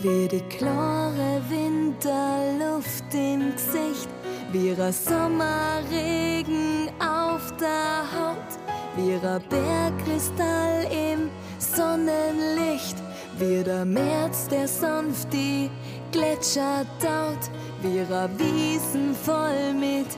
Wie 0.03 0.26
die 0.26 0.40
klare 0.40 1.40
Winterluft 1.48 3.14
im 3.14 3.53
Gesicht, 3.53 4.09
wie 4.50 4.72
ein 4.72 4.92
Sommerregen 4.92 6.88
auf 6.98 7.53
der 7.61 8.03
Haut, 8.12 8.59
wie 8.96 9.14
ein 9.14 9.40
Bergkristall 9.48 10.88
im 10.90 11.30
Sonnenlicht, 11.61 12.96
wie 13.38 13.62
der 13.62 13.84
März, 13.84 14.48
der 14.48 14.66
sanft 14.66 15.32
die 15.32 15.70
Gletscher 16.11 16.84
taut, 16.98 17.48
wie 17.82 18.00
ein 18.00 18.38
Wiesen 18.40 19.14
voll 19.14 19.72
mit 19.72 20.09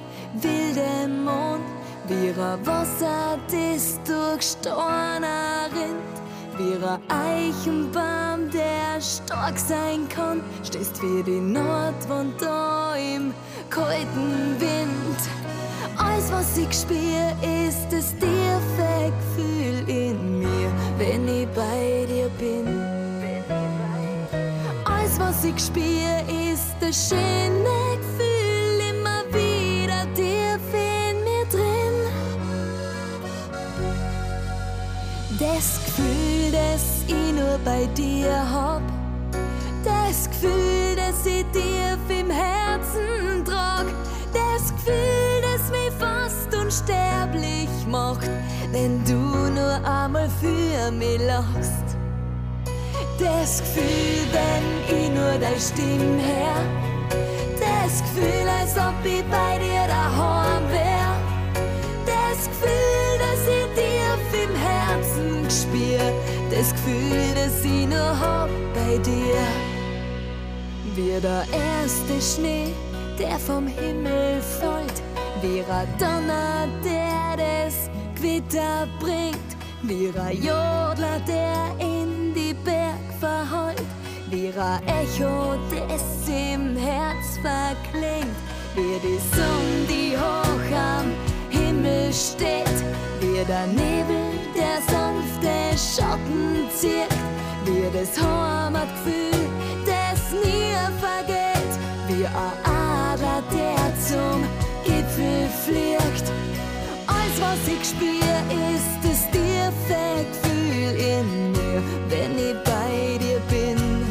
wildem 0.41 1.25
Mond, 1.25 1.61
wie 2.09 2.31
ein 2.31 2.67
Wasser, 2.67 3.39
das 3.49 4.01
durch 4.07 4.45
Storner 4.45 5.69
rinnt, 5.77 6.17
wie 6.57 6.83
ein 6.83 7.01
Eichenbaum, 7.11 8.24
stark 9.01 9.59
sein 9.59 10.09
kann, 10.09 10.41
stehst 10.63 11.03
wie 11.03 11.23
die 11.23 11.41
Nordwand 11.41 12.41
da 12.41 12.95
im 12.95 13.35
kalten 13.71 14.57
Wind. 14.59 15.19
Alles, 15.97 16.31
was 16.33 16.57
ich 16.57 16.73
spür, 16.73 17.33
ist 17.67 17.87
das 17.91 18.15
tiefe 18.19 19.13
Gefühl 19.19 19.89
in 19.89 20.39
mir, 20.41 20.71
wenn 20.99 21.29
ich 21.29 21.49
bei 21.49 22.07
dir 22.09 22.29
bin. 22.39 22.67
Alles, 24.85 25.19
was 25.19 25.45
ich 25.45 25.59
spür, 25.59 26.21
ist 26.53 26.75
das 26.81 27.09
schöne 27.09 28.04
Das 35.55 35.79
Gefühl, 35.85 36.51
das 36.51 37.05
ich 37.07 37.33
nur 37.33 37.59
bei 37.65 37.87
dir 37.95 38.35
hab. 38.53 38.83
Das 39.85 40.29
Gefühl, 40.29 40.97
das 40.97 41.25
ich 41.25 41.45
tief 41.53 42.01
im 42.09 42.29
Herzen 42.29 43.45
trag. 43.45 43.87
Das 44.33 44.73
Gefühl, 44.75 45.43
das 45.43 45.71
mich 45.71 45.93
fast 45.97 46.53
unsterblich 46.61 47.69
macht, 47.89 48.29
wenn 48.73 49.05
du 49.05 49.15
nur 49.15 49.75
einmal 49.89 50.29
für 50.41 50.91
mich 50.91 51.21
lachst. 51.21 51.87
Das 53.21 53.61
Gefühl, 53.61 54.27
wenn 54.33 54.99
ich 54.99 55.09
nur 55.11 55.39
deine 55.39 55.61
Stimme 55.61 56.21
her. 56.21 56.57
Das 57.61 58.03
Gefühl, 58.03 58.49
als 58.61 58.77
ob 58.77 58.95
ich 59.05 59.23
bei 59.31 59.59
dir 59.59 59.87
daheim 59.87 60.69
wär. 60.73 61.15
Das 62.05 62.45
Gefühl, 62.49 63.19
dass 63.21 63.47
ich 63.47 63.67
dir 63.77 63.95
im 64.45 64.55
Herzen 64.57 65.24
gespür. 65.65 65.99
Das 66.51 66.71
Gefühl, 66.73 67.35
dass 67.35 67.65
ich 67.65 67.87
nur 67.87 68.21
hab 68.21 68.49
bei 68.75 68.99
dir. 68.99 69.37
Wie 70.95 71.21
der 71.21 71.45
erste 71.53 72.21
Schnee, 72.21 72.73
der 73.19 73.39
vom 73.39 73.67
Himmel 73.67 74.41
fällt. 74.41 75.03
Wie 75.43 75.61
ein 75.61 75.89
Donner, 75.99 76.69
der 76.85 77.37
das 77.37 77.91
Gewitter 78.15 78.87
bringt. 79.01 79.39
Wie 79.83 80.13
ein 80.19 80.37
Jodler, 80.37 81.21
der 81.27 81.75
in 81.79 82.33
die 82.35 82.55
Berg 82.65 83.05
verheult. 83.21 83.83
Wie 84.31 84.49
ein 84.49 84.81
Echo, 84.87 85.57
das 85.71 86.29
im 86.29 86.77
Herz 86.77 87.39
verklingt. 87.43 88.35
Wie 88.75 88.99
die 89.03 89.21
Sonne, 89.37 89.87
die 89.89 90.17
hoch 90.17 90.77
am 90.77 91.13
Himmel 91.51 92.13
steht. 92.13 92.85
Wie 93.21 93.45
der 93.45 93.67
Nebel, 93.67 94.05
der 94.07 94.24
Schatten 95.95 96.69
zieht. 96.77 97.15
Wie 97.65 97.87
das 97.97 98.21
Heimatgefühl, 98.21 99.49
das 99.87 100.33
nie 100.33 100.75
vergeht. 100.99 101.73
Wie 102.09 102.27
ein 102.27 102.57
Adler, 102.65 103.43
der 103.53 103.93
zum 104.01 104.43
Gipfel 104.85 105.49
fliegt. 105.65 106.33
Alles, 107.07 107.37
was 107.39 107.69
ich 107.69 107.89
spür, 107.89 108.35
ist 108.75 108.99
das 109.05 109.31
tiefe 109.31 110.25
Gefühl 110.33 110.99
in 110.99 111.53
mir, 111.53 111.83
wenn 112.09 112.39
ich 112.39 112.57
bei 112.65 113.19
dir 113.19 113.41
bin. 113.49 114.05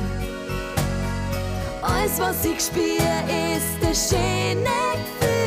Alles, 1.82 2.18
was 2.18 2.46
ich 2.46 2.62
spür, 2.62 3.12
ist 3.58 3.78
das 3.82 4.10
schöne 4.10 4.64
Gefühl 4.64 5.43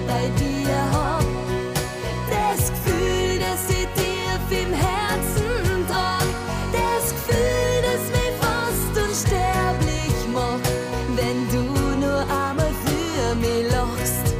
bei 0.00 0.28
dir 0.38 0.76
hab. 0.92 1.24
Das 2.28 2.70
Gefühl, 2.70 3.38
das 3.38 3.70
ich 3.70 3.88
tief 3.96 4.62
im 4.62 4.72
Herzen 4.72 5.86
trag. 5.88 6.26
Das 6.72 7.12
Gefühl, 7.12 7.82
das 7.82 8.02
mich 8.16 8.34
fast 8.40 9.08
unsterblich 9.08 10.16
macht, 10.32 10.70
wenn 11.16 11.48
du 11.50 11.62
nur 12.04 12.20
einmal 12.20 12.72
für 12.84 13.34
mich 13.36 13.70
lachst. 13.70 14.34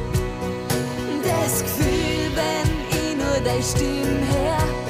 Das 1.23 1.63
Gefühl, 1.63 2.31
wenn 2.35 2.69
ich 2.89 3.15
nur 3.15 3.39
deine 3.43 3.63
Stimme 3.63 4.25
her. 4.25 4.86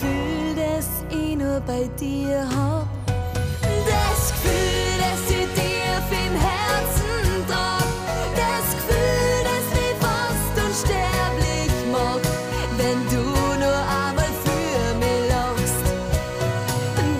Gefühl, 0.00 0.54
das 0.56 0.88
ich 1.10 1.36
nur 1.36 1.60
bei 1.60 1.86
dir 2.00 2.48
hab. 2.56 2.88
Das 3.86 4.32
Gefühl, 4.32 4.96
das 4.98 5.30
ich 5.30 5.46
tief 5.54 6.06
im 6.10 6.34
Herzen 6.40 7.46
trag. 7.46 7.84
Das 8.34 8.66
Gefühl, 8.76 9.40
das 9.44 9.64
mich 9.76 9.96
fast 10.00 10.54
unsterblich 10.64 11.72
macht, 11.92 12.26
wenn 12.78 12.98
du 13.10 13.24
nur 13.62 13.80
einmal 14.00 14.32
für 14.44 14.94
mich 15.00 15.28
lachst. 15.28 15.84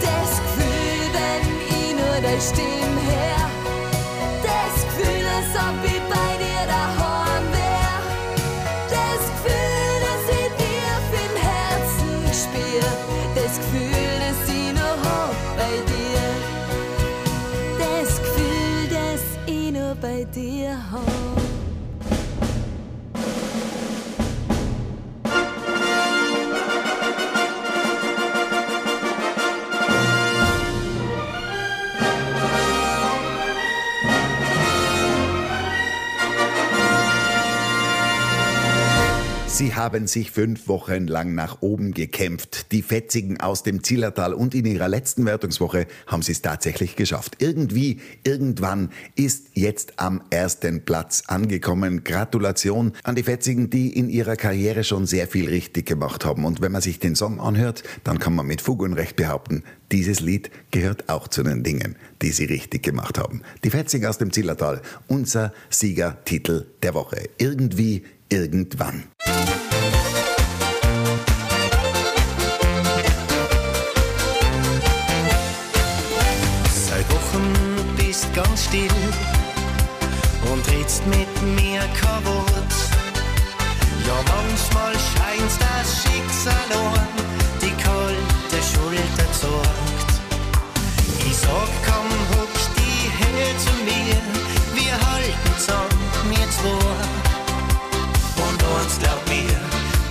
Das 0.00 0.30
Gefühl, 0.40 1.02
wenn 1.12 1.42
ich 1.68 1.92
nur 1.92 2.16
deine 2.22 2.40
Stimme 2.40 3.00
her. 3.10 3.39
Haben 39.80 40.06
sich 40.06 40.30
fünf 40.30 40.68
Wochen 40.68 41.06
lang 41.06 41.34
nach 41.34 41.62
oben 41.62 41.92
gekämpft. 41.92 42.70
Die 42.70 42.82
Fetzigen 42.82 43.40
aus 43.40 43.62
dem 43.62 43.82
Zillertal 43.82 44.34
und 44.34 44.54
in 44.54 44.66
ihrer 44.66 44.88
letzten 44.88 45.24
Wertungswoche 45.24 45.86
haben 46.06 46.20
sie 46.20 46.32
es 46.32 46.42
tatsächlich 46.42 46.96
geschafft. 46.96 47.36
Irgendwie, 47.38 48.00
irgendwann 48.22 48.90
ist 49.16 49.46
jetzt 49.54 49.94
am 49.98 50.20
ersten 50.28 50.84
Platz 50.84 51.22
angekommen. 51.28 52.04
Gratulation 52.04 52.92
an 53.04 53.14
die 53.14 53.22
Fetzigen, 53.22 53.70
die 53.70 53.96
in 53.96 54.10
ihrer 54.10 54.36
Karriere 54.36 54.84
schon 54.84 55.06
sehr 55.06 55.26
viel 55.26 55.48
richtig 55.48 55.86
gemacht 55.86 56.26
haben. 56.26 56.44
Und 56.44 56.60
wenn 56.60 56.72
man 56.72 56.82
sich 56.82 56.98
den 56.98 57.16
Song 57.16 57.40
anhört, 57.40 57.82
dann 58.04 58.18
kann 58.18 58.34
man 58.34 58.46
mit 58.46 58.60
Fug 58.60 58.82
und 58.82 58.92
Recht 58.92 59.16
behaupten, 59.16 59.64
dieses 59.92 60.20
Lied 60.20 60.50
gehört 60.72 61.08
auch 61.08 61.26
zu 61.26 61.42
den 61.42 61.62
Dingen, 61.62 61.96
die 62.20 62.32
sie 62.32 62.44
richtig 62.44 62.82
gemacht 62.82 63.16
haben. 63.16 63.40
Die 63.64 63.70
Fetzigen 63.70 64.06
aus 64.06 64.18
dem 64.18 64.30
Zillertal, 64.30 64.82
unser 65.08 65.54
Siegertitel 65.70 66.66
der 66.82 66.92
Woche. 66.92 67.30
Irgendwie, 67.38 68.04
irgendwann. 68.28 69.04
Still 78.60 78.90
und 80.52 80.68
redst 80.70 81.06
mit 81.06 81.30
mir 81.54 81.80
kein 82.00 82.24
Wort. 82.24 82.74
Ja, 84.06 84.16
manchmal 84.34 84.92
scheint's 84.92 85.56
das 85.58 86.02
Schicksal 86.02 86.68
an, 86.76 87.08
die 87.62 87.74
kalte 87.82 88.58
Schulter 88.70 89.28
sorgt. 89.32 90.10
Ich 91.26 91.36
sag, 91.36 91.70
komm, 91.86 92.10
huck 92.32 92.54
die 92.76 93.08
her 93.20 93.52
zu 93.64 93.72
mir, 93.88 94.20
wir 94.74 94.94
halten 95.08 95.52
zusammen, 95.58 96.10
wir 96.30 96.50
zwei. 96.50 97.00
Und 98.46 98.62
uns 98.76 98.98
glaub 98.98 99.22
mir, 99.28 99.56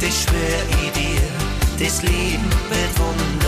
das 0.02 0.24
schwör 0.24 0.62
ich 0.82 0.92
dir, 0.94 1.86
das 1.86 2.02
Leben 2.02 2.50
wird 2.70 3.00
wunderbar. 3.00 3.39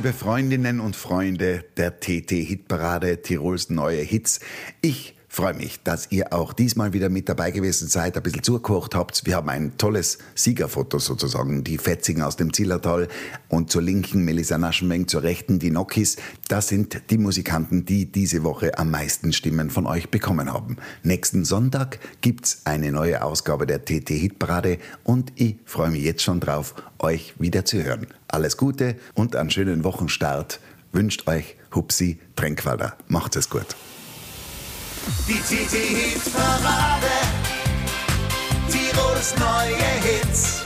Liebe 0.00 0.14
Freundinnen 0.14 0.80
und 0.80 0.96
Freunde 0.96 1.62
der 1.76 2.00
TT 2.00 2.30
Hitparade 2.30 3.20
Tirols 3.20 3.68
neue 3.68 4.00
Hits, 4.00 4.40
ich 4.80 5.14
freue 5.30 5.54
mich, 5.54 5.80
dass 5.84 6.10
ihr 6.10 6.32
auch 6.32 6.52
diesmal 6.52 6.92
wieder 6.92 7.08
mit 7.08 7.28
dabei 7.28 7.52
gewesen 7.52 7.86
seid, 7.86 8.16
ein 8.16 8.22
bisschen 8.22 8.42
zugekocht 8.42 8.96
habt. 8.96 9.24
Wir 9.26 9.36
haben 9.36 9.48
ein 9.48 9.78
tolles 9.78 10.18
Siegerfoto 10.34 10.98
sozusagen, 10.98 11.62
die 11.62 11.78
Fetzigen 11.78 12.22
aus 12.22 12.34
dem 12.34 12.52
Zillertal 12.52 13.06
und 13.48 13.70
zur 13.70 13.80
linken 13.80 14.24
Melissa 14.24 14.58
Naschenmeng, 14.58 15.06
zur 15.06 15.22
rechten 15.22 15.60
die 15.60 15.70
Nokis. 15.70 16.16
Das 16.48 16.66
sind 16.66 17.00
die 17.10 17.16
Musikanten, 17.16 17.84
die 17.84 18.10
diese 18.10 18.42
Woche 18.42 18.76
am 18.76 18.90
meisten 18.90 19.32
Stimmen 19.32 19.70
von 19.70 19.86
euch 19.86 20.10
bekommen 20.10 20.52
haben. 20.52 20.78
Nächsten 21.04 21.44
Sonntag 21.44 22.00
gibt's 22.22 22.62
eine 22.64 22.90
neue 22.90 23.22
Ausgabe 23.22 23.66
der 23.66 23.84
TT 23.84 24.08
Hitparade 24.08 24.78
und 25.04 25.32
ich 25.36 25.58
freue 25.64 25.90
mich 25.90 26.02
jetzt 26.02 26.22
schon 26.22 26.40
drauf, 26.40 26.74
euch 26.98 27.34
wieder 27.38 27.64
zu 27.64 27.80
hören. 27.84 28.08
Alles 28.26 28.56
Gute 28.56 28.96
und 29.14 29.36
einen 29.36 29.50
schönen 29.50 29.84
Wochenstart 29.84 30.58
wünscht 30.90 31.28
euch 31.28 31.56
Hupsi 31.72 32.18
Tränkwalder. 32.34 32.96
Macht 33.06 33.36
es 33.36 33.48
gut. 33.48 33.76
Die 35.26 35.40
TT 35.40 35.72
Hit 35.72 36.32
Parade, 36.32 37.10
Tirols 38.68 39.34
neue 39.38 39.76
Hit. 40.02 40.59